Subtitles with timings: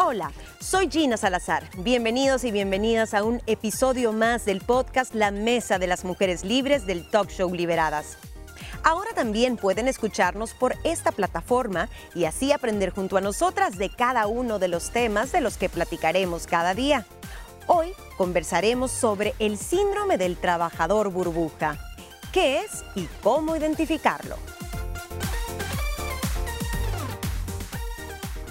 [0.00, 1.68] Hola, soy Gina Salazar.
[1.78, 6.86] Bienvenidos y bienvenidas a un episodio más del podcast La Mesa de las Mujeres Libres
[6.86, 8.16] del Talk Show Liberadas.
[8.84, 14.28] Ahora también pueden escucharnos por esta plataforma y así aprender junto a nosotras de cada
[14.28, 17.04] uno de los temas de los que platicaremos cada día.
[17.66, 21.76] Hoy conversaremos sobre el síndrome del trabajador burbuja.
[22.30, 24.36] ¿Qué es y cómo identificarlo?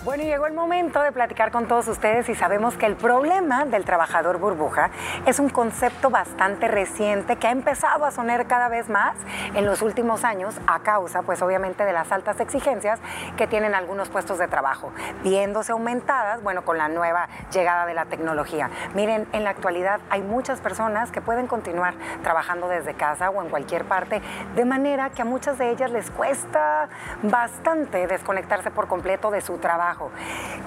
[0.08, 3.84] Bueno, llegó el momento de platicar con todos ustedes y sabemos que el problema del
[3.84, 4.90] trabajador burbuja
[5.26, 9.18] es un concepto bastante reciente que ha empezado a sonar cada vez más
[9.54, 13.02] en los últimos años a causa, pues obviamente, de las altas exigencias
[13.36, 14.94] que tienen algunos puestos de trabajo,
[15.24, 18.70] viéndose aumentadas, bueno, con la nueva llegada de la tecnología.
[18.96, 23.50] Miren, en la actualidad hay muchas personas que pueden continuar trabajando desde casa o en
[23.50, 24.22] cualquier parte,
[24.56, 26.88] de manera que a muchas de ellas les cuesta
[27.24, 29.97] bastante desconectarse por completo de su trabajo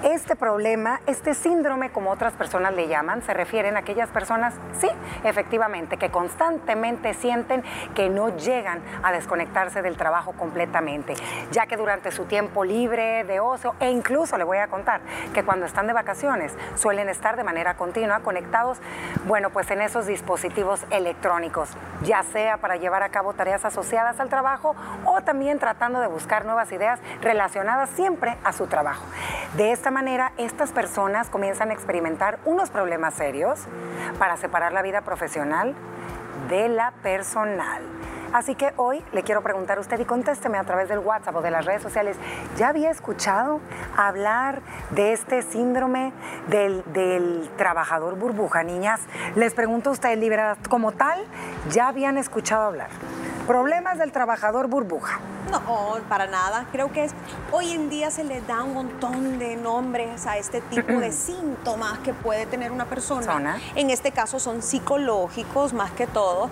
[0.03, 4.89] este problema, este síndrome, como otras personas le llaman, se refieren a aquellas personas, sí,
[5.25, 7.63] efectivamente, que constantemente sienten
[7.95, 11.15] que no llegan a desconectarse del trabajo completamente,
[11.51, 15.01] ya que durante su tiempo libre, de ocio, e incluso le voy a contar
[15.35, 18.79] que cuando están de vacaciones suelen estar de manera continua conectados,
[19.27, 21.71] bueno, pues en esos dispositivos electrónicos,
[22.03, 24.75] ya sea para llevar a cabo tareas asociadas al trabajo
[25.05, 29.05] o también tratando de buscar nuevas ideas relacionadas siempre a su trabajo.
[29.57, 33.61] De esta manera, estas personas comienzan a experimentar unos problemas serios
[34.19, 35.75] para separar la vida profesional
[36.49, 37.83] de la personal.
[38.33, 41.43] Así que hoy le quiero preguntar a usted y contésteme a través del WhatsApp o
[41.43, 42.17] de las redes sociales.
[42.57, 43.61] ¿Ya había escuchado
[43.97, 46.13] hablar de este síndrome
[46.47, 49.01] del, trabajador burbuja, niñas?
[49.35, 51.25] Les pregunto a ustedes, liberadas como tal,
[51.71, 52.91] ¿ya habían escuchado hablar?
[53.51, 55.19] Problemas del trabajador burbuja.
[55.51, 56.67] No, para nada.
[56.71, 57.13] Creo que es,
[57.51, 61.99] hoy en día se le da un montón de nombres a este tipo de síntomas
[61.99, 63.59] que puede tener una persona.
[63.75, 66.49] En este caso son psicológicos más que todo.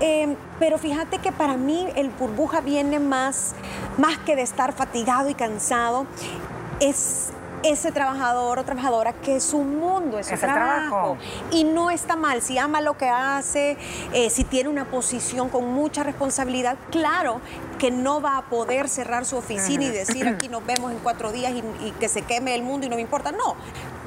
[0.00, 3.54] Eh, pero fíjate que para mí el burbuja viene más,
[3.98, 6.06] más que de estar fatigado y cansado.
[6.80, 11.16] Es ese trabajador o trabajadora que su mundo es su trabajo.
[11.50, 13.76] Y no está mal, si ama lo que hace,
[14.12, 17.40] eh, si tiene una posición con mucha responsabilidad, claro
[17.78, 21.32] que no va a poder cerrar su oficina y decir aquí nos vemos en cuatro
[21.32, 23.32] días y, que se queme el mundo y no me importa.
[23.32, 23.56] No,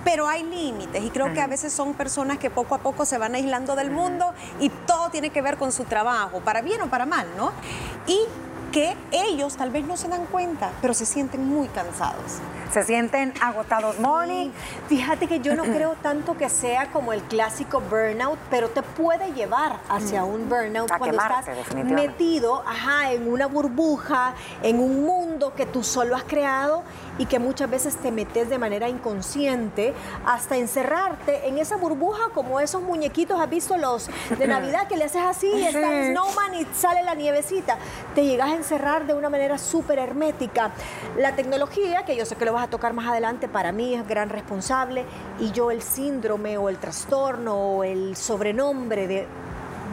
[0.03, 3.17] pero hay límites y creo que a veces son personas que poco a poco se
[3.17, 6.87] van aislando del mundo y todo tiene que ver con su trabajo, para bien o
[6.87, 7.51] para mal, ¿no?
[8.07, 8.19] Y
[8.73, 12.39] que ellos tal vez no se dan cuenta, pero se sienten muy cansados.
[12.73, 14.51] Se sienten agotados, Moni.
[14.89, 19.31] Fíjate que yo no creo tanto que sea como el clásico burnout, pero te puede
[19.33, 21.45] llevar hacia un burnout cuando estás
[21.85, 26.81] metido ajá, en una burbuja, en un mundo que tú solo has creado
[27.17, 29.93] y que muchas veces te metes de manera inconsciente
[30.25, 35.05] hasta encerrarte en esa burbuja como esos muñequitos, ¿has visto los de Navidad que le
[35.05, 37.77] haces así y está el snowman y sale la nievecita?
[38.15, 40.71] Te llegas a encerrar de una manera súper hermética.
[41.17, 44.07] La tecnología, que yo sé que lo vas a tocar más adelante, para mí es
[44.07, 45.05] gran responsable
[45.39, 49.27] y yo el síndrome o el trastorno o el sobrenombre de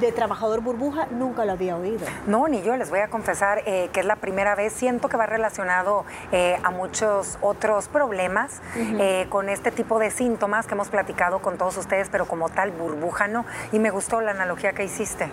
[0.01, 2.07] de trabajador burbuja nunca lo había oído.
[2.27, 5.17] No, ni yo, les voy a confesar eh, que es la primera vez, siento que
[5.17, 10.89] va relacionado eh, a muchos otros problemas eh, con este tipo de síntomas que hemos
[10.89, 13.45] platicado con todos ustedes, pero como tal burbuja no.
[13.73, 15.31] Y me gustó la analogía que hiciste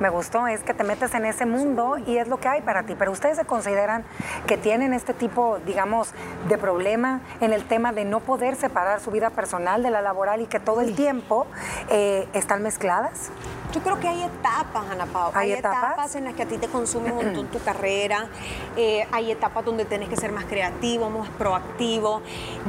[0.00, 2.84] me gustó es que te metes en ese mundo y es lo que hay para
[2.84, 2.94] ti.
[2.98, 4.04] Pero ustedes se consideran
[4.46, 6.12] que tienen este tipo, digamos,
[6.48, 10.40] de problema en el tema de no poder separar su vida personal de la laboral
[10.40, 11.46] y que todo el tiempo
[11.88, 13.30] eh, están mezcladas.
[13.72, 15.30] Yo creo que hay etapas, Ana Pau.
[15.34, 16.14] ¿Hay, etapas?
[16.14, 18.28] en las que a ti te consume un montón tu carrera.
[18.76, 22.22] Eh, hay etapas donde tienes que ser más creativo, más proactivo.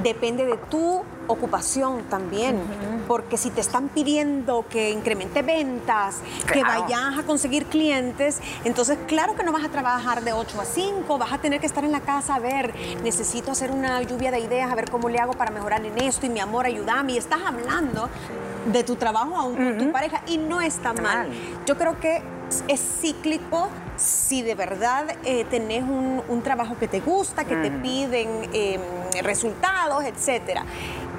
[0.04, 2.60] Depende de tu ocupación también.
[3.08, 6.18] Porque si te están pidiendo que incremente ventas,
[6.52, 10.66] que vayas a conseguir clientes, entonces claro que no vas a trabajar de 8 a
[10.66, 12.74] 5, vas a tener que estar en la casa a ver,
[13.04, 16.26] necesito hacer una lluvia de ideas, a ver cómo le hago para mejorar en esto
[16.26, 17.14] y mi amor, ayúdame.
[17.14, 18.10] Y estás hablando
[18.72, 21.30] de tu trabajo aún con tu pareja y no está mal.
[21.66, 22.22] Yo creo que
[22.68, 28.50] es cíclico si de verdad eh, tenés un, trabajo que te gusta, que te piden
[28.54, 28.82] em,
[29.22, 30.64] resultados, etcétera.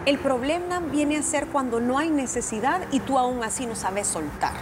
[0.06, 4.06] El problema viene a ser cuando no hay necesidad y tú aún así no sabes
[4.06, 4.54] soltar.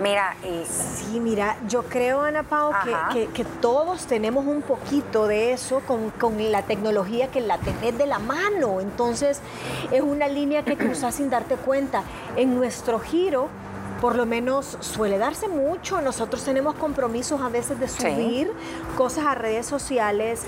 [0.00, 2.72] Mira, sí, mira, yo creo, Ana Pao,
[3.12, 8.06] que, todos tenemos un poquito de eso con, con, la tecnología que la tenés de
[8.06, 8.80] la mano.
[8.80, 9.40] Entonces,
[9.90, 12.02] es una línea que cruzas sin darte cuenta.
[12.36, 13.48] En nuestro giro,
[14.00, 16.00] por lo menos suele darse mucho.
[16.00, 18.50] Nosotros tenemos compromisos a veces de subir
[18.96, 20.42] cosas a redes sociales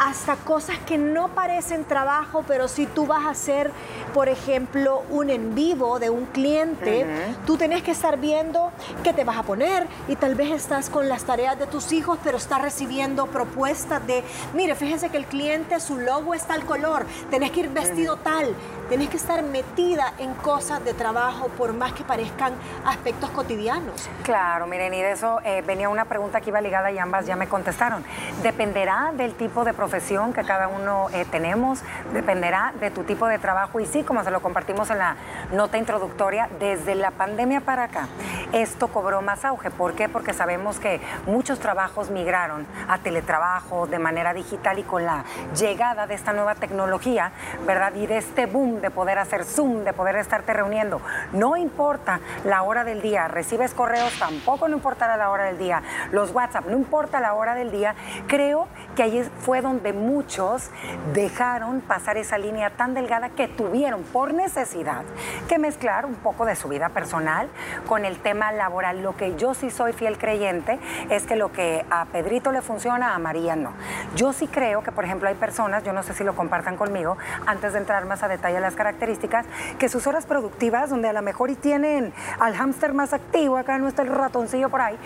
[0.00, 3.70] hasta cosas que no parecen trabajo, pero si tú vas a hacer,
[4.14, 7.06] por ejemplo, un en vivo de un cliente,
[7.46, 8.72] tú tenés que estar viendo
[9.02, 12.18] qué te vas a poner y tal vez estás con las tareas de tus hijos,
[12.22, 17.06] pero estás recibiendo propuestas de, mire, fíjense que el cliente, su logo es tal color,
[17.30, 18.54] tenés que ir vestido tal,
[18.88, 22.52] tenés que estar metida en cosas de trabajo, por más que parezcan
[22.84, 24.08] aspectos cotidianos.
[24.22, 27.36] Claro, miren, y de eso eh, venía una pregunta que iba ligada y ambas ya
[27.36, 28.04] me contestaron.
[28.42, 31.80] Dependerá del tipo de profesión que cada uno eh, tenemos,
[32.12, 35.14] dependerá de tu tipo de trabajo y sí, como se lo compartimos en la
[35.52, 38.08] nota introductoria, desde la pandemia para acá,
[38.52, 39.70] esto cobró más auge.
[39.70, 40.08] ¿Por qué?
[40.08, 45.22] Porque sabemos que muchos trabajos migraron a teletrabajo de manera digital y con la
[45.56, 47.30] llegada de esta nueva tecnología,
[47.64, 47.94] ¿verdad?
[47.94, 51.00] Y de este boom de poder hacer Zoom, de poder estarte reuniendo.
[51.32, 55.80] No importa la hora del día, recibes correos, tampoco no importará la hora del día,
[56.10, 57.94] los WhatsApp, no importa la hora del día.
[58.26, 58.66] Creo
[58.96, 60.70] que ahí fue donde muchos
[61.12, 65.02] dejaron pasar esa línea tan delgada que tuvieron por necesidad
[65.48, 67.48] que mezclar un poco de su vida personal
[67.86, 69.02] con el tema laboral.
[69.02, 70.78] Lo que yo sí soy fiel creyente
[71.10, 73.72] es que lo que a Pedrito le funciona, a María no.
[74.14, 77.16] Yo sí creo que, por ejemplo, hay personas, yo no sé si lo compartan conmigo,
[77.46, 79.46] antes de entrar más a detalle a las características,
[79.78, 83.78] que sus horas productivas, donde a lo mejor y tienen al hámster más activo, acá
[83.78, 84.98] no está el ratoncillo por ahí,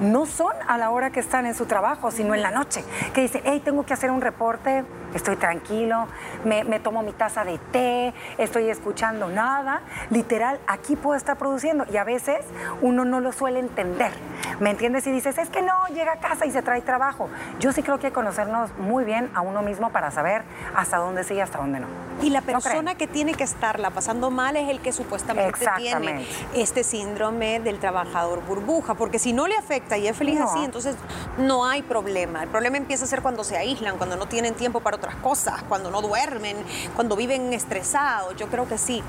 [0.00, 2.84] no son a la hora que están en su trabajo, sino en la noche,
[3.14, 4.84] que dice, hey, tengo que hacer un reporte,
[5.14, 6.06] estoy tranquilo,
[6.44, 9.80] me, tomo mi taza de té, estoy escuchando nada,
[10.10, 12.44] literal, aquí puedo estar produciendo y a veces
[12.82, 14.12] uno no lo suele entender,
[14.60, 15.06] ¿me entiendes?
[15.06, 17.28] Y dices, es que no, llega a casa y se trae trabajo.
[17.60, 20.42] Yo sí creo que hay que conocernos muy bien a uno mismo para saber
[20.74, 21.86] hasta dónde sí y hasta dónde no.
[22.22, 26.82] Y la persona que tiene que estarla pasando mal es el que supuestamente tiene este
[26.82, 30.96] síndrome del trabajador burbuja, porque si no le afecta y es feliz así, entonces
[31.38, 32.42] no hay problema.
[32.42, 35.62] El problema empieza a ser cuando se aíslan, cuando no tienen tiempo para otras cosas,
[35.68, 36.56] cuando no duermen,
[36.94, 38.36] cuando viven estresados.
[38.36, 39.02] Yo creo que sí.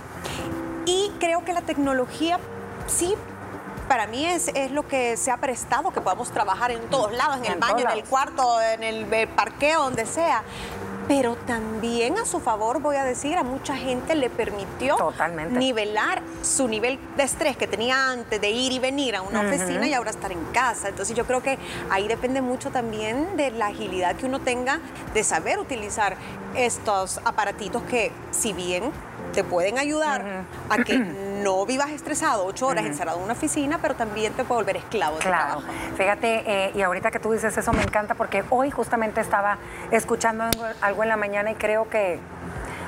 [0.85, 2.39] Y creo que la tecnología
[2.87, 3.15] sí
[3.87, 7.37] para mí es, es, lo que se ha prestado, que podamos trabajar en todos lados,
[7.37, 10.43] en, el baño, en el cuarto, en el parqueo, donde sea
[11.09, 14.95] pero también a su favor, voy a decir, a mucha gente le permitió
[15.49, 19.87] nivelar su nivel de estrés que tenía antes de ir y venir a una oficina
[19.87, 20.87] y ahora estar en casa.
[20.87, 21.57] Entonces yo creo que
[21.89, 24.81] ahí depende mucho también de la agilidad que uno tenga
[25.15, 26.15] de saber utilizar
[26.55, 28.91] estos aparatitos que si bien
[29.33, 33.95] te pueden ayudar a que no vivas estresado ocho horas encerrado en una oficina, pero
[33.95, 35.61] también te puede volver esclavo de claro.
[35.95, 39.57] Fíjate, eh, y ahorita que tú dices eso me encanta porque hoy justamente estaba
[39.91, 40.45] escuchando
[40.81, 42.19] algo en la mañana y creo que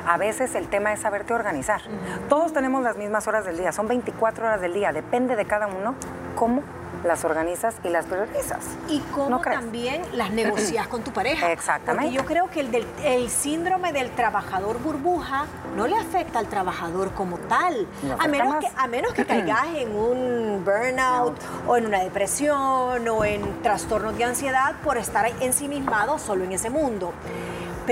[0.08, 1.82] a veces el tema es saberte organizar.
[2.30, 5.68] Todos tenemos las mismas horas del día, son 24 horas del día, depende de cada
[5.68, 5.96] uno
[6.36, 6.64] cómo
[7.04, 8.60] las organizas y las priorizas.
[8.88, 11.52] Y cómo también las negocias con tu pareja.
[11.52, 12.06] Exactamente.
[12.06, 15.46] Porque yo creo que el, del, el síndrome del trabajador burbuja
[15.76, 17.88] no le afecta al trabajador como tal.
[18.20, 21.38] A menos, que, a menos que caigas en un burnout
[21.68, 26.70] o en una depresión o en trastornos de ansiedad por estar ensimismado solo en ese
[26.70, 27.14] mundo.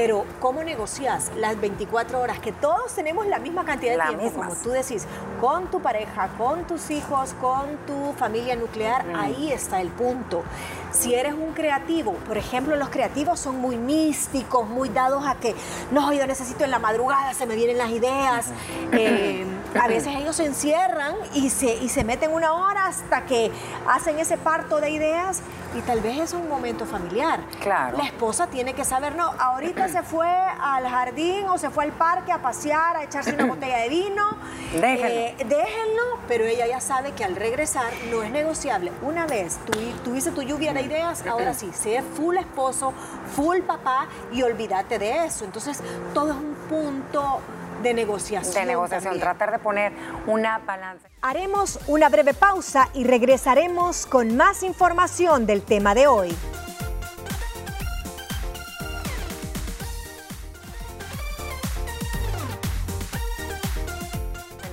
[0.01, 4.55] Pero ¿cómo negocias las 24 horas que todos tenemos la misma cantidad de tiempo, como
[4.55, 5.05] tú decís,
[5.41, 9.05] con tu pareja, con tus hijos, con tu familia nuclear?
[9.13, 10.43] Ahí está el punto.
[10.91, 15.53] Si eres un creativo, por ejemplo, los creativos son muy místicos, muy dados a que,
[15.91, 18.47] no, yo necesito en la madrugada, se me vienen las ideas.
[18.93, 19.38] Eh,
[19.79, 23.51] a veces ellos se encierran y se, y se meten una hora hasta que
[23.87, 25.41] hacen ese parto de ideas
[25.75, 27.41] y tal vez es un momento familiar.
[27.61, 27.97] Claro.
[27.97, 31.91] La esposa tiene que saber, no, ahorita se fue al jardín o se fue al
[31.91, 34.29] parque a pasear, a echarse una botella de vino.
[34.73, 35.07] Déjenlo.
[35.07, 38.91] Eh, déjenlo, pero ella ya sabe que al regresar no es negociable.
[39.01, 39.59] Una vez
[40.03, 42.93] tuviste tu lluvia de ideas, ahora sí, sé full esposo,
[43.35, 45.45] full papá y olvídate de eso.
[45.45, 45.81] Entonces,
[46.13, 47.41] todo es un punto
[47.81, 48.53] de negociación.
[48.53, 49.91] De negociación, tratar de poner
[50.27, 51.07] una balanza.
[51.21, 56.35] Haremos una breve pausa y regresaremos con más información del tema de hoy.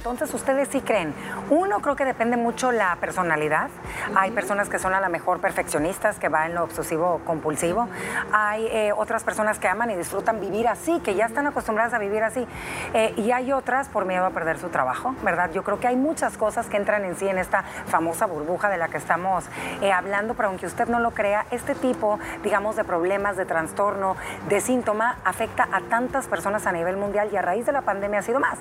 [0.07, 1.13] Entonces, ustedes sí creen.
[1.51, 3.71] Uno, creo que depende mucho la personalidad.
[4.15, 7.89] Hay personas que son a lo mejor perfeccionistas, que van en lo obsesivo compulsivo.
[8.31, 11.99] Hay eh, otras personas que aman y disfrutan vivir así, que ya están acostumbradas a
[11.99, 12.47] vivir así.
[12.95, 15.51] Eh, y hay otras por miedo a perder su trabajo, ¿verdad?
[15.53, 18.77] Yo creo que hay muchas cosas que entran en sí en esta famosa burbuja de
[18.77, 19.45] la que estamos
[19.83, 24.15] eh, hablando, pero aunque usted no lo crea, este tipo, digamos, de problemas, de trastorno,
[24.49, 28.21] de síntoma, afecta a tantas personas a nivel mundial y a raíz de la pandemia
[28.21, 28.61] ha sido más.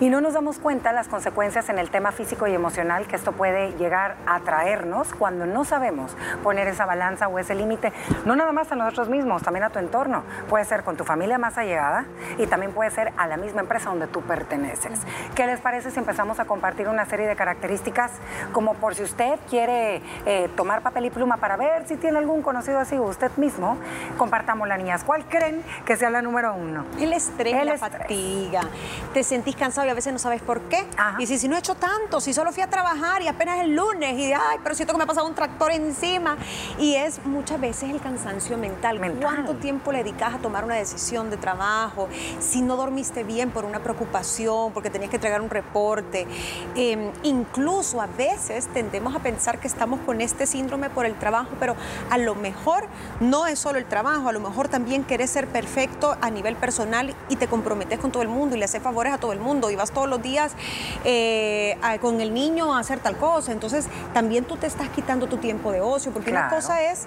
[0.00, 3.32] Y no nos damos cuenta las consecuencias en el tema físico y emocional que esto
[3.32, 7.92] puede llegar a traer protegernos cuando no sabemos poner esa balanza o ese límite,
[8.24, 10.22] no nada más a nosotros mismos, también a tu entorno.
[10.48, 12.04] Puede ser con tu familia más allegada
[12.38, 15.00] y también puede ser a la misma empresa donde tú perteneces.
[15.34, 18.12] ¿Qué les parece si empezamos a compartir una serie de características
[18.52, 22.42] como por si usted quiere eh, tomar papel y pluma para ver si tiene algún
[22.42, 23.76] conocido así o usted mismo?
[24.18, 25.04] Compartamos las niñas.
[25.04, 26.84] ¿Cuál creen que sea la número uno?
[26.98, 28.62] El estrés, la fatiga.
[29.12, 30.86] Te sentís cansado y a veces no sabes por qué.
[31.18, 33.74] Y si, si no he hecho tanto, si solo fui a trabajar y apenas el
[33.74, 36.38] lunes y ay, pero siento que me ha pasado un tractor encima.
[36.78, 38.98] Y es muchas veces el cansancio mental.
[39.20, 42.08] ¿Cuánto tiempo le dedicas a tomar una decisión de trabajo?
[42.38, 46.26] Si no dormiste bien por una preocupación, porque tenías que entregar un reporte.
[46.74, 51.50] Em, incluso a veces tendemos a pensar que estamos con este síndrome por el trabajo,
[51.58, 51.74] pero
[52.08, 52.86] a lo mejor
[53.20, 57.14] no es solo el trabajo, a lo mejor también querés ser perfecto a nivel personal
[57.28, 59.70] y te comprometes con todo el mundo y le haces favores a todo el mundo
[59.70, 60.52] y vas todos los días
[61.04, 63.52] eh, con el niño a hacer tal cosa.
[63.52, 67.06] Entonces también tú te estás quitando tu tiempo de ocio, porque una cosa es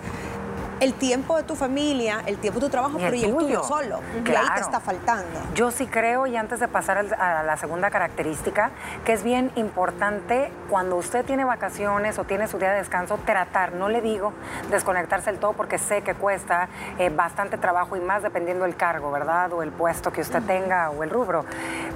[0.84, 4.02] el tiempo de tu familia, el tiempo de tu trabajo, pero y el tuyo solo.
[4.26, 5.40] Que ahí te está faltando.
[5.56, 8.72] Yo sí creo, y antes de pasar a la segunda característica,
[9.06, 13.72] que es bien importante cuando usted tiene vacaciones o tiene su día de descanso, tratar,
[13.72, 14.34] no le digo
[14.70, 16.68] desconectarse del todo porque sé que cuesta
[17.00, 19.54] eh, bastante trabajo y más dependiendo del cargo, ¿verdad?
[19.54, 21.46] O el puesto que usted tenga o el rubro.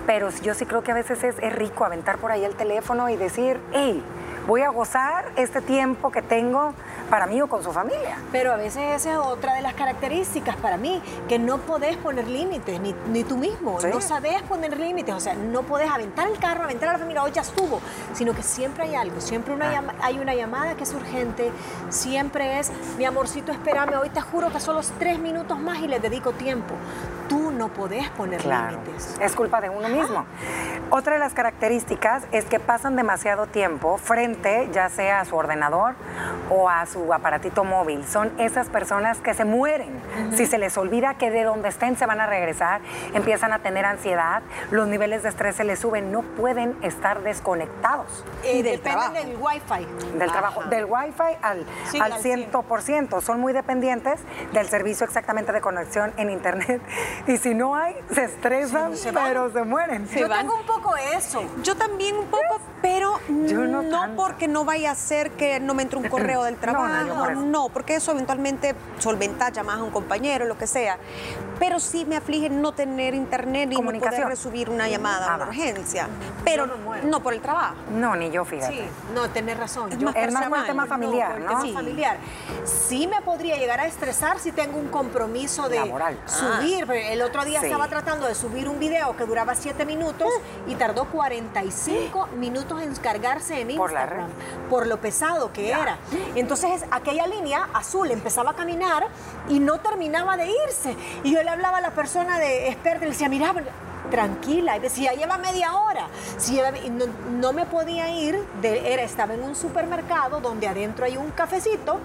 [0.06, 3.10] Pero yo sí creo que a veces es, es rico aventar por ahí el teléfono
[3.10, 4.01] y decir, hey,
[4.48, 6.74] voy a gozar este tiempo que tengo
[7.10, 8.18] para mí o con su familia.
[8.32, 12.28] Pero a veces esa es otra de las características para mí, que no podés poner
[12.28, 16.38] límites, ni, ni, tú mismo, no sabes poner límites, o sea, no podés aventar el
[16.40, 17.82] carro, aventar a la familia, hoy ya estuvo,
[18.14, 19.94] sino que siempre hay algo, siempre una ah.
[20.02, 21.52] hay una llamada que es urgente,
[21.90, 25.88] siempre es, mi amorcito, espérame, hoy te juro que son los tres minutos más y
[25.88, 26.76] le dedico tiempo.
[27.30, 29.18] Tú no podés poner límites.
[29.20, 30.26] Es culpa de uno mismo.
[30.90, 35.96] Otra de las características es que pasan demasiado tiempo frente ya sea a su ordenador
[36.50, 38.06] o a su aparatito móvil.
[38.06, 40.01] Son esas personas que se mueren.
[40.36, 42.82] Si se les olvida que de donde estén se van a regresar,
[43.13, 48.24] empiezan a tener ansiedad, los niveles de estrés se les suben, no pueden estar desconectados.
[48.44, 49.88] Y dependen del wifi.
[50.18, 51.66] Del trabajo, del wifi al,
[52.01, 53.22] al, 100%.
[53.22, 54.20] Son muy dependientes
[54.54, 56.82] del servicio exactamente de conexión en internet.
[57.27, 60.08] Y si no hay, se estresan, pero se mueren.
[60.08, 61.44] Yo tengo un poco eso.
[61.62, 65.84] Yo también un poco, pero no, no porque no vaya a ser que no me
[65.84, 66.87] entre un correo del trabajo.
[66.87, 66.87] No,
[67.72, 70.98] porque eso eventualmente solventa llamadas a un compañero, lo que sea.
[71.60, 76.08] Pero sí me aflige no tener internet y no poder recibir una llamada, una urgencia.
[76.44, 76.67] Pero
[77.03, 77.75] no, por el trabajo.
[77.91, 78.74] No, ni yo, fíjate.
[78.74, 78.82] Sí,
[79.13, 79.91] no, tenés razón.
[79.91, 80.13] Es, más,
[80.48, 81.62] por el tema familiar, ¿no?
[81.62, 81.74] Sí.
[81.74, 82.17] familiar.
[82.65, 85.77] Sí me podría llegar a estresar si tengo un compromiso de
[86.25, 86.86] subir.
[86.89, 86.96] Ah.
[86.96, 90.29] El otro día estaba tratando de subir un video que duraba 7 minutos
[90.67, 94.29] y tardó 45 minutos en cargarse en Instagram.
[94.70, 95.98] Por, lo pesado que era.
[96.36, 99.07] Entonces, aquella línea azul empezaba a caminar
[99.50, 100.96] y no terminaba de irse.
[101.24, 103.53] Y yo le hablaba a la persona de experta y le decía, mira,
[104.10, 104.77] tranquila.
[104.77, 106.07] Y decía, lleva media hora.
[106.38, 106.60] Si
[107.29, 112.00] no, me podía ir, de, era, estaba en un supermercado donde adentro hay un cafecito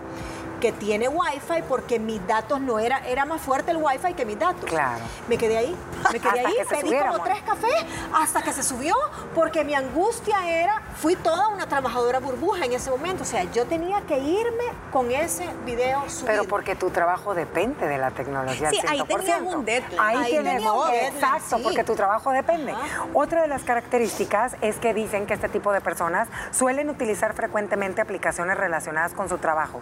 [0.63, 4.39] que tiene wifi porque mis datos no era, era más fuerte el wifi que mis
[4.39, 4.71] datos.
[4.71, 5.05] Claro.
[5.29, 5.77] Me quedé ahí,
[6.13, 8.95] me quedé ahí, pedí como tres cafés hasta que se subió
[9.35, 13.67] porque mi angustia era, fui toda una trabajadora burbuja en ese momento, o sea, yo
[13.67, 16.27] tenía que irme con ese video subido.
[16.27, 19.99] Pero porque tu trabajo depende de la tecnología sí, ahí tenía un deadline.
[19.99, 22.73] Ahí, ahí tenía un deadline, Exacto, porque tu trabajo depende.
[23.15, 28.01] Otra de las características es que dicen que este tipo de personas suelen utilizar frecuentemente
[28.01, 29.81] aplicaciones relacionadas con su trabajo.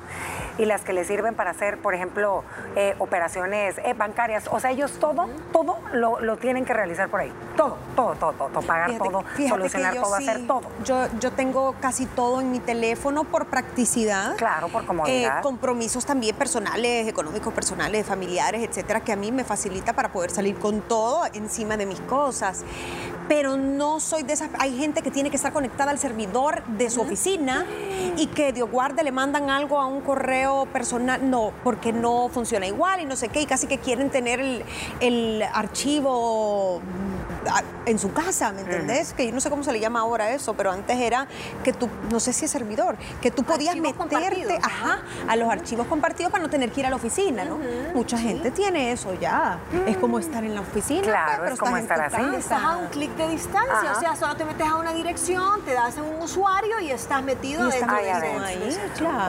[0.57, 2.45] Y las que les sirven para hacer, por ejemplo,
[2.77, 4.49] eh, operaciones eh, bancarias.
[4.53, 7.33] O sea, ellos todo, todo lo, tienen que realizar por ahí.
[7.57, 8.63] Todo, todo, todo, todo.
[8.63, 10.63] Pagar todo, solucionar todo, hacer todo.
[10.85, 14.37] Yo, yo tengo casi todo en mi teléfono por practicidad.
[14.37, 15.39] Claro, por comodidad.
[15.39, 20.31] Eh, compromisos también personales, económicos, personales, familiares, etcétera, que a mí me facilita para poder
[20.31, 22.65] salir con todo encima de mis cosas
[23.31, 24.51] pero no soy de esas.
[24.59, 27.65] Hay gente que tiene que estar conectada al servidor de su oficina
[28.17, 31.29] y que Dios guarde le mandan algo a un correo personal.
[31.29, 34.41] No, porque no funciona igual y no sé qué, y casi que quieren tener
[35.01, 36.81] el, archivo
[37.87, 39.13] en su casa, ¿me entendés?
[39.13, 41.27] Que yo no sé cómo se le llama ahora eso, pero antes era
[41.65, 45.87] que tú, no sé si es servidor, que tú podías meterte ajá, a los archivos
[45.87, 47.59] compartidos para no tener que ir a la oficina, ¿no?
[47.95, 49.59] Mucha gente tiene eso ya.
[49.87, 51.01] Es como estar en la oficina.
[51.01, 52.23] Pues, claro, pero es como estar así.
[52.37, 55.73] Estás a un clic de distancia, o sea, solo te metes a una dirección, te
[55.73, 58.79] das a un usuario y estás metido dentro de ahí,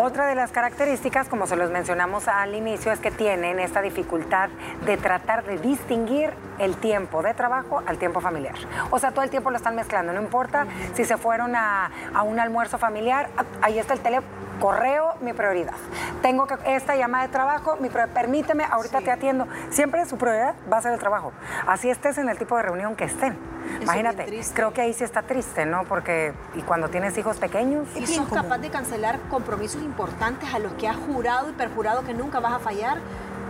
[0.01, 4.50] Otra de las características, como se los mencionamos al inicio, es que tienen esta dificultad
[4.86, 8.55] de tratar de distinguir el tiempo de trabajo al tiempo familiar.
[8.89, 10.65] O sea, todo el tiempo lo están mezclando, no importa
[10.96, 11.91] si se fueron a,
[12.25, 13.29] un almuerzo familiar,
[13.62, 15.74] ahí está el teléfono Correo, mi prioridad.
[16.22, 19.48] Tengo que esta llamada de trabajo, mi permíteme, ahorita te atiendo.
[19.72, 21.34] Siempre su prioridad va a ser el trabajo.
[21.65, 23.36] Así estés en el tipo de reunión que estén.
[23.81, 25.86] Imagínate, creo que ahí sí está triste, ¿no?
[25.86, 27.88] Porque y cuando tienes hijos pequeños...
[27.96, 32.13] Y sos capaz de cancelar compromisos importantes a los que has jurado y perjurado que
[32.13, 33.00] nunca vas a fallar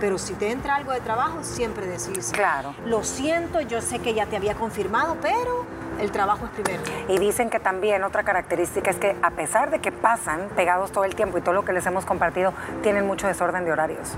[0.01, 2.73] pero si te entra algo de trabajo, siempre decís, claro.
[2.85, 5.67] lo siento, yo sé que ya te había confirmado, pero
[5.99, 6.83] el trabajo es primero.
[7.07, 11.05] Y dicen que también otra característica es que a pesar de que pasan pegados todo
[11.05, 14.15] el tiempo y todo lo que les hemos compartido, tienen mucho desorden de horarios.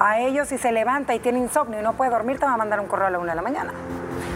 [0.00, 2.56] A ellos si se levanta y tiene insomnio y no puede dormir, te va a
[2.56, 3.72] mandar un correo a la una de la mañana.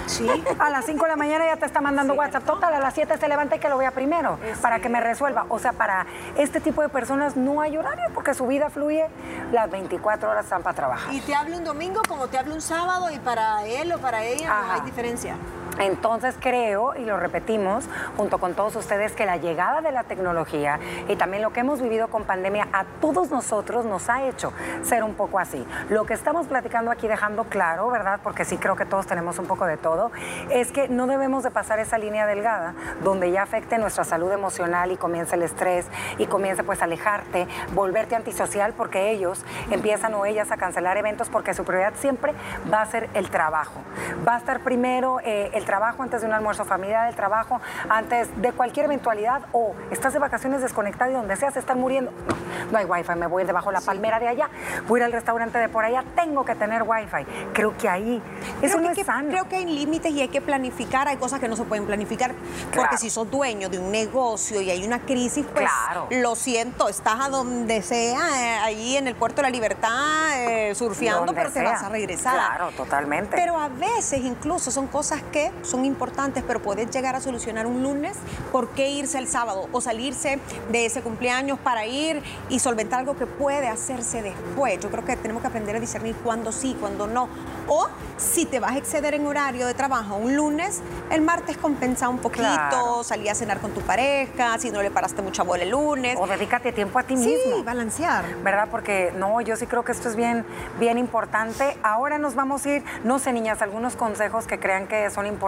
[0.06, 0.28] Sí.
[0.58, 2.44] A las 5 de la mañana ya te está mandando WhatsApp.
[2.44, 5.46] Total, a las 7 se levanta y que lo vea primero para que me resuelva.
[5.48, 9.08] O sea, para este tipo de personas no hay horario porque su vida fluye,
[9.52, 11.12] las 24 horas están para trabajar.
[11.12, 14.22] Y te habla un domingo como te habla un sábado y para él o para
[14.24, 15.36] ella no hay diferencia.
[15.78, 20.78] Entonces creo, y lo repetimos junto con todos ustedes, que la llegada de la tecnología
[21.08, 24.52] y también lo que hemos vivido con pandemia a todos nosotros nos ha hecho
[24.82, 25.66] ser un poco así.
[25.88, 28.20] Lo que estamos platicando aquí dejando claro, ¿verdad?
[28.22, 30.10] Porque sí creo que todos tenemos un poco de todo,
[30.50, 34.92] es que no debemos de pasar esa línea delgada donde ya afecte nuestra salud emocional
[34.92, 35.86] y comience el estrés
[36.18, 41.28] y comience pues a alejarte, volverte antisocial porque ellos empiezan o ellas a cancelar eventos
[41.28, 42.32] porque su prioridad siempre
[42.72, 43.80] va a ser el trabajo.
[44.26, 48.28] Va a estar primero eh, el trabajo, antes de un almuerzo familiar, el trabajo, antes
[48.40, 52.10] de cualquier eventualidad, o estás de vacaciones desconectado y donde sea se están muriendo.
[52.26, 52.36] No,
[52.72, 54.48] no hay wifi, me voy debajo de la palmera de allá,
[54.88, 57.26] voy a ir al restaurante de por allá, tengo que tener wifi.
[57.52, 58.22] Creo que ahí
[58.62, 59.28] eso no es sano.
[59.28, 62.32] Creo que hay límites y hay que planificar, hay cosas que no se pueden planificar,
[62.74, 65.68] porque si sos dueño de un negocio y hay una crisis, pues
[66.10, 69.90] lo siento, estás a donde sea, eh, ahí en el puerto de la libertad,
[70.36, 72.34] eh, surfeando, pero te vas a regresar.
[72.34, 73.36] Claro, totalmente.
[73.36, 77.82] Pero a veces incluso son cosas que son importantes, pero puedes llegar a solucionar un
[77.82, 78.16] lunes,
[78.52, 80.38] ¿por qué irse el sábado o salirse
[80.70, 84.78] de ese cumpleaños para ir y solventar algo que puede hacerse después?
[84.80, 87.28] Yo creo que tenemos que aprender a discernir cuándo sí, cuándo no.
[87.68, 92.08] O si te vas a exceder en horario de trabajo un lunes, el martes compensa
[92.08, 95.70] un poquito, salí a cenar con tu pareja, si no le paraste mucha bola el
[95.70, 96.16] lunes.
[96.20, 97.56] O dedícate tiempo a ti mismo.
[97.56, 98.24] Sí, balancear.
[98.42, 98.68] ¿Verdad?
[98.70, 100.44] Porque no, yo sí creo que esto es bien,
[100.78, 101.76] bien importante.
[101.82, 105.45] Ahora nos vamos a ir, no sé, niñas, algunos consejos que crean que son importantes.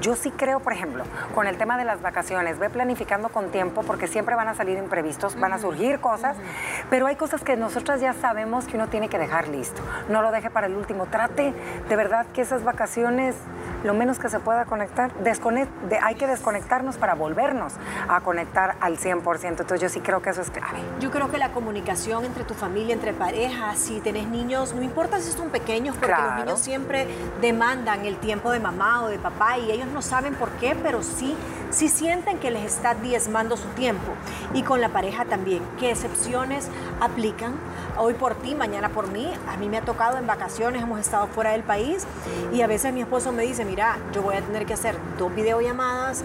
[0.00, 3.82] Yo sí creo, por ejemplo, con el tema de las vacaciones, ve planificando con tiempo
[3.82, 6.36] porque siempre van a salir imprevistos, van a surgir cosas,
[6.90, 9.82] pero hay cosas que nosotras ya sabemos que uno tiene que dejar listo.
[10.08, 11.06] No lo deje para el último.
[11.06, 11.54] Trate
[11.88, 13.36] de verdad que esas vacaciones,
[13.86, 15.12] lo menos que se pueda conectar,
[16.02, 17.72] hay que desconectarnos para volvernos
[18.08, 19.46] a conectar al 100%.
[19.48, 20.78] Entonces yo sí creo que eso es clave.
[21.00, 25.20] Yo creo que la comunicación entre tu familia, entre parejas, si tenés niños, no importa
[25.20, 27.06] si son pequeños, porque los niños siempre
[27.40, 31.02] demandan el tiempo de mamá o de papá y ellos no saben por qué, pero
[31.02, 31.36] sí,
[31.70, 34.12] sí sienten que les está diezmando su tiempo.
[34.52, 36.68] Y con la pareja también, ¿qué excepciones
[37.00, 37.54] aplican?
[37.98, 39.32] Hoy por ti, mañana por mí.
[39.48, 42.06] A mí me ha tocado en vacaciones, hemos estado fuera del país
[42.52, 43.75] y a veces mi esposo me dice, mira,
[44.12, 46.22] yo voy a tener que hacer dos videollamadas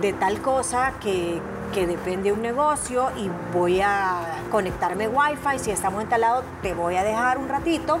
[0.00, 1.40] de tal cosa que,
[1.72, 6.96] que depende de un negocio y voy a conectarme wifi, si estamos instalados te voy
[6.96, 7.98] a dejar un ratito,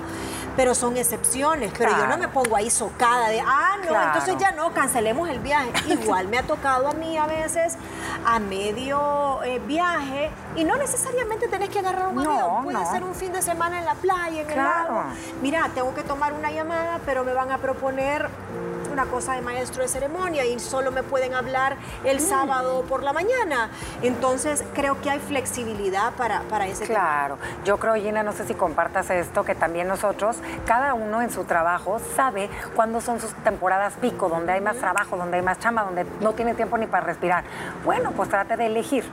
[0.56, 4.52] pero son excepciones, pero yo no me pongo ahí socada de, ah, no, entonces ya
[4.52, 5.70] no, cancelemos el viaje.
[5.88, 7.76] Igual me ha tocado a mí a veces
[8.26, 13.14] a medio eh, viaje y no necesariamente tenés que agarrar un avión, puede ser un
[13.14, 15.04] fin de semana en la playa, en el lago.
[15.40, 18.28] Mira, tengo que tomar una llamada, pero me van a proponer
[18.92, 22.20] una cosa de maestro de ceremonia y solo me pueden hablar el mm.
[22.20, 23.70] sábado por la mañana.
[24.02, 27.38] Entonces, creo que hay flexibilidad para, para ese claro.
[27.64, 31.44] Yo creo, Gina, no sé si compartas esto, que también nosotros, cada uno en su
[31.44, 35.84] trabajo, sabe cuándo son sus temporadas pico, donde hay más trabajo, donde hay más chamba,
[35.84, 37.44] donde no tiene tiempo ni para respirar.
[37.84, 39.04] Bueno, pues trate de elegir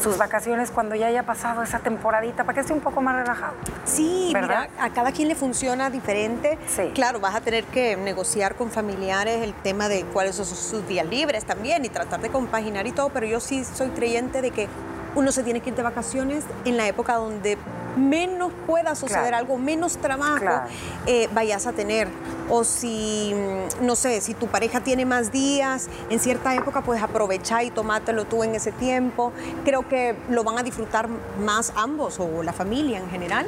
[0.00, 3.54] sus vacaciones cuando ya haya pasado esa temporadita para que esté un poco más relajado.
[3.84, 4.68] Sí, ¿verdad?
[4.80, 6.58] a cada quien le funciona diferente.
[6.66, 6.90] Sí.
[6.94, 11.06] Claro, vas a tener que negociar con familiares el tema de cuáles son sus días
[11.06, 14.68] libres también y tratar de compaginar y todo, pero yo sí soy creyente de que
[15.14, 17.58] uno se tiene que ir de vacaciones en la época donde
[17.96, 20.62] menos pueda suceder algo, menos trabajo
[21.06, 22.08] eh, vayas a tener.
[22.48, 27.02] O si, mm, no sé, si tu pareja tiene más días, en cierta época puedes
[27.02, 29.32] aprovechar y tomártelo tú en ese tiempo.
[29.64, 31.08] Creo que lo van a disfrutar
[31.44, 33.46] más ambos o la familia en general.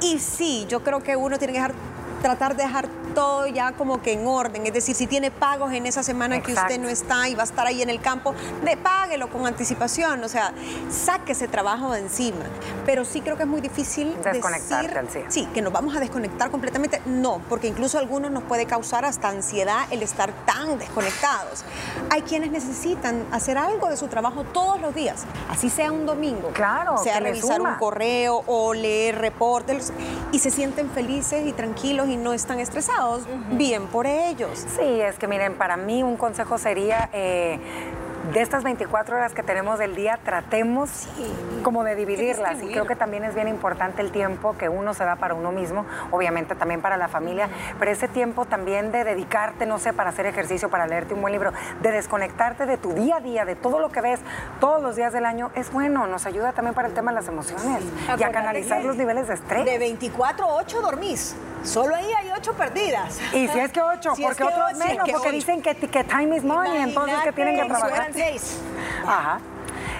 [0.00, 1.66] Y sí, yo creo que uno tiene que
[2.22, 4.66] tratar de dejar todo ya como que en orden.
[4.66, 7.46] Es decir, si tiene pagos en esa semana que usted no está y va a
[7.46, 10.22] estar ahí en el campo, de páguelo con anticipación.
[10.22, 10.52] O sea,
[10.90, 12.44] saque ese trabajo de encima.
[12.84, 16.50] Pero sí creo que es muy difícil desconectarte decir, sí, que nos vamos a desconectar
[16.50, 17.00] completamente.
[17.06, 21.64] No, porque incluso a algunos nos puede causar hasta ansiedad el estar tan desconectados.
[22.10, 26.50] Hay quienes necesitan hacer algo de su trabajo todos los días, así sea un domingo.
[26.52, 29.90] Claro, sea revisar un correo o leer reportes
[30.32, 33.05] y se sienten felices y tranquilos y no están estresados.
[33.52, 34.66] Bien por ellos.
[34.76, 37.08] Sí, es que miren, para mí un consejo sería...
[37.12, 37.60] Eh,
[38.32, 41.08] de estas 24 horas que tenemos del día, tratemos
[41.62, 42.62] como de dividirlas.
[42.62, 45.52] Y creo que también es bien importante el tiempo que uno se da para uno
[45.52, 50.10] mismo, obviamente también para la familia, pero ese tiempo también de dedicarte, no sé, para
[50.10, 53.54] hacer ejercicio, para leerte un buen libro, de desconectarte de tu día a día, de
[53.54, 54.20] todo lo que ves
[54.60, 57.28] todos los días del año, es bueno, nos ayuda también para el tema de las
[57.28, 57.82] emociones
[58.18, 59.64] y a canalizar los niveles de estrés.
[59.64, 61.36] De 24 8 dormís.
[61.64, 63.18] Solo ahí hay 8 perdidas.
[63.32, 66.82] Y si es que 8, porque otros menos, porque dicen que, que, time is money,
[66.82, 68.12] entonces que tienen que trabajar.
[69.04, 69.40] Ajá.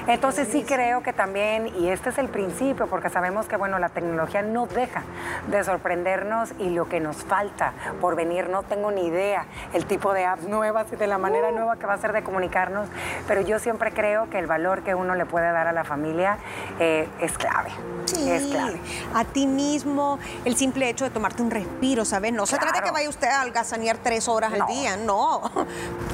[0.07, 3.89] Entonces sí creo que también, y este es el principio, porque sabemos que bueno, la
[3.89, 5.03] tecnología no deja
[5.49, 10.13] de sorprendernos y lo que nos falta por venir, no tengo ni idea el tipo
[10.13, 11.55] de apps nuevas y de la manera uh.
[11.55, 12.89] nueva que va a ser de comunicarnos,
[13.27, 16.39] pero yo siempre creo que el valor que uno le puede dar a la familia
[16.79, 17.71] eh, es clave.
[18.05, 18.81] Sí, es clave.
[19.15, 22.33] A ti mismo, el simple hecho de tomarte un respiro, ¿sabes?
[22.33, 25.43] No se trata de que vaya usted a algazanear tres horas al día, no.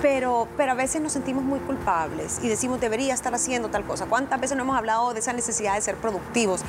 [0.01, 4.07] Pero, pero a veces nos sentimos muy culpables y decimos, debería estar haciendo tal cosa.
[4.07, 6.63] ¿Cuántas veces no hemos hablado de esa necesidad de ser productivos,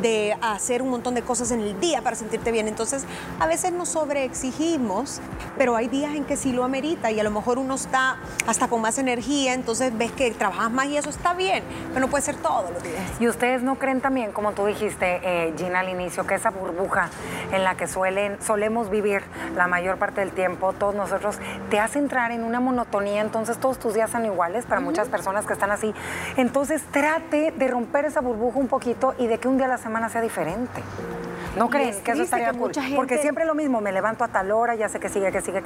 [0.00, 2.68] de hacer un montón de cosas en el día para sentirte bien?
[2.68, 3.04] Entonces,
[3.38, 5.20] a veces nos sobreexigimos,
[5.58, 8.68] pero hay días en que sí lo amerita y a lo mejor uno está hasta
[8.68, 12.22] con más energía, entonces ves que trabajas más y eso está bien, pero no puede
[12.22, 13.02] ser todos los días.
[13.18, 17.10] ¿Y ustedes no creen también, como tú dijiste, eh, Gina, al inicio, que esa burbuja
[17.52, 19.22] en la que suelen, solemos vivir
[19.56, 23.78] la mayor parte del tiempo, todos nosotros, te hace entrar en una monotonía, entonces todos
[23.78, 25.92] tus días son iguales para muchas personas que están así.
[26.36, 26.59] Entonces
[26.90, 30.08] trate de romper esa burbuja un poquito y de que un día a la semana
[30.08, 30.82] sea diferente.
[31.56, 32.72] ¿No creen que eso estaría cool?
[32.94, 35.62] Porque siempre lo mismo, me levanto a tal hora, ya sé que sigue, que sigue.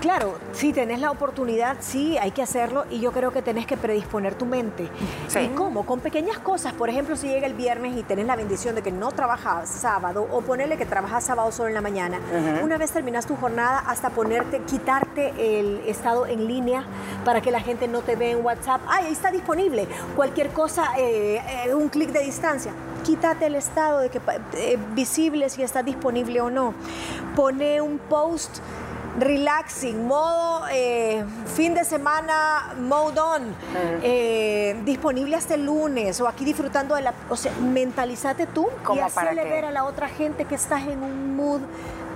[0.00, 3.76] Claro, si tenés la oportunidad, sí, hay que hacerlo y yo creo que tenés que
[3.76, 4.88] predisponer tu mente.
[5.26, 5.40] Sí.
[5.40, 5.84] ¿Y cómo?
[5.84, 6.72] Con pequeñas cosas.
[6.72, 10.28] Por ejemplo, si llega el viernes y tenés la bendición de que no trabajas sábado
[10.30, 12.20] o ponerle que trabajas sábado solo en la mañana.
[12.62, 16.84] Una vez terminas tu jornada, hasta ponerte, quitarte el estado en línea
[17.24, 18.80] para que la gente no te vea en WhatsApp.
[18.86, 19.88] Ay, ahí está disponible.
[20.14, 22.72] Cualquier cosa, eh, eh, un clic de distancia
[23.04, 24.20] quítate el estado de que
[24.54, 26.74] eh, visible si está disponible o no.
[27.34, 28.58] Pone un post
[29.20, 33.42] relaxing, modo eh, fin de semana, mode on,
[34.02, 37.14] eh, disponible hasta el lunes o aquí disfrutando de la...
[37.28, 41.36] O sea, mentalízate tú y hacerle ver a la otra gente que estás en un
[41.36, 41.60] mood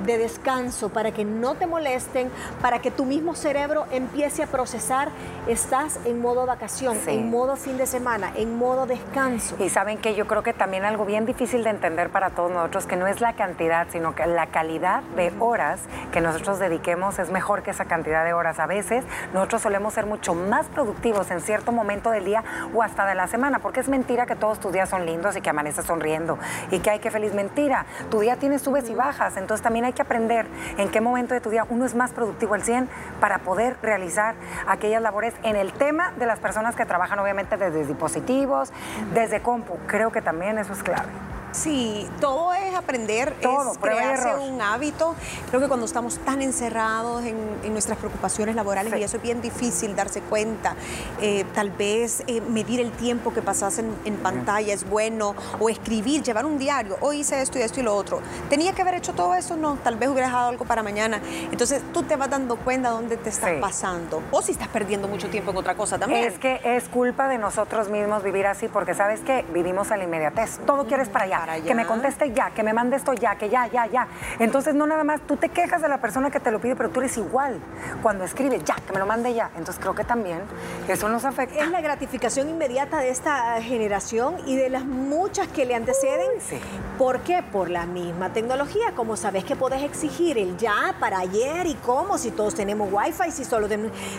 [0.04, 5.08] de descanso, para que no te molesten, para que tu mismo cerebro empiece a procesar,
[5.46, 9.56] estás en modo vacación, en modo fin de semana, en modo descanso.
[9.58, 12.86] Y saben que yo creo que también algo bien difícil de entender para todos nosotros,
[12.86, 15.80] que no es la cantidad, sino que la calidad de horas
[16.12, 18.58] que nosotros dediquemos es mejor que esa cantidad de horas.
[18.58, 23.06] A veces nosotros solemos ser mucho más productivos en cierto momento del día o hasta
[23.06, 25.86] de la semana, porque es mentira que todos tus días son lindos y que amaneces
[25.86, 26.38] sonriendo
[26.70, 27.86] y que hay que feliz mentira.
[28.10, 30.46] Tu día tiene subes y bajas, entonces también hay que aprender
[30.78, 32.88] en qué momento de tu día uno es más productivo al 100
[33.20, 34.34] para poder realizar
[34.66, 38.72] aquellas labores en el tema de las personas que trabajan obviamente desde dispositivos,
[39.14, 39.78] desde compu.
[39.86, 41.08] Creo que también eso es clave.
[41.52, 45.14] Sí, todo es aprender, todo, es crearse un hábito.
[45.50, 49.94] Creo que cuando estamos tan encerrados en, nuestras preocupaciones laborales, y eso es bien difícil
[49.94, 50.74] darse cuenta,
[51.20, 56.22] eh, tal vez eh, medir el tiempo que pasas en, pantalla es bueno, o escribir,
[56.22, 58.20] llevar un diario, hoy hice esto y esto y lo otro.
[58.48, 59.56] ¿Tenía que haber hecho todo eso?
[59.56, 61.20] No, tal vez hubiera dejado algo para mañana.
[61.50, 65.28] Entonces tú te vas dando cuenta dónde te estás pasando, o si estás perdiendo mucho
[65.28, 66.24] tiempo en otra cosa también.
[66.24, 70.04] Es que es culpa de nosotros mismos vivir así, porque sabes que vivimos a la
[70.04, 73.48] inmediatez, todo quieres para allá que me conteste ya, que me mande esto ya, que
[73.48, 74.08] ya, ya, ya.
[74.38, 76.90] Entonces no nada más, tú te quejas de la persona que te lo pide, pero
[76.90, 77.58] tú eres igual
[78.02, 79.50] cuando escribe ya, que me lo mande ya.
[79.56, 80.40] Entonces creo que también
[80.88, 81.62] eso nos afecta.
[81.62, 86.40] Es la gratificación inmediata de esta generación y de las muchas que le anteceden.
[86.40, 86.58] sí.
[86.98, 87.42] ¿Por qué?
[87.42, 88.92] Por la misma tecnología.
[88.94, 93.30] Como sabes que puedes exigir el ya para ayer y cómo, si todos tenemos wifi,
[93.30, 93.66] si solo,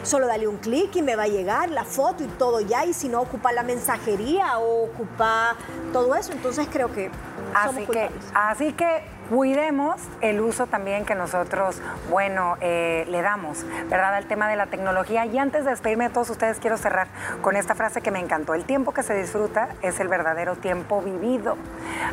[0.04, 2.94] solo dale un clic y me va a llegar la foto y todo ya, y
[2.94, 5.56] si no ocupa la mensajería o ocupa
[5.94, 6.34] todo eso.
[6.34, 7.10] Entonces creo que
[7.54, 14.15] Así que, así que cuidemos el uso también que nosotros, bueno, eh, le damos, ¿verdad?
[14.15, 15.26] Al tema de la tecnología.
[15.26, 17.08] Y antes de despedirme de todos ustedes, quiero cerrar
[17.41, 18.54] con esta frase que me encantó.
[18.54, 21.58] El tiempo que se disfruta es el verdadero tiempo vivido.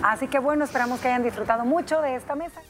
[0.02, 2.60] Así que bueno, esperamos que hayan disfrutado mucho de esta mesa.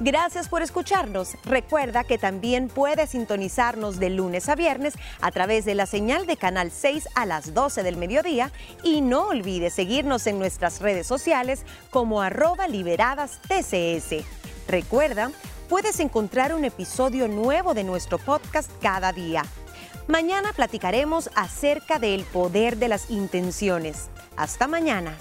[0.00, 1.36] Gracias por escucharnos.
[1.44, 6.36] Recuerda que también puedes sintonizarnos de lunes a viernes a través de la señal de
[6.36, 11.64] Canal 6 a las 12 del mediodía y no olvides seguirnos en nuestras redes sociales
[11.88, 14.22] como arroba liberadas TCS.
[14.68, 15.30] Recuerda,
[15.70, 19.44] puedes encontrar un episodio nuevo de nuestro podcast cada día.
[20.08, 24.10] Mañana platicaremos acerca del poder de las intenciones.
[24.36, 25.16] Hasta mañana.